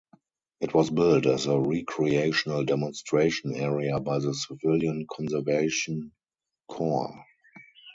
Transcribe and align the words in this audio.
It 0.61 0.73
was 0.73 0.89
built 0.89 1.27
as 1.27 1.45
a 1.45 1.59
Recreational 1.59 2.65
Demonstration 2.65 3.53
Area 3.53 3.99
by 3.99 4.17
the 4.17 4.33
Civilian 4.33 5.05
Conservation 5.07 6.11
Corps. 6.67 7.23